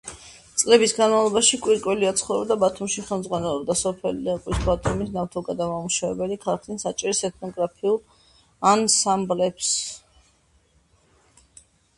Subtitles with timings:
[0.59, 8.03] წლების განმავლობაში კვირკველია ცხოვრობდა ბათუმში, ხელმძღვანელობდა სოფელ ლეღვის, ბათუმის ნავთობგადამამუშავებელი ქარხნის, აჭარის ეთნოგრაფიულ
[8.73, 9.73] ანსამბლებს.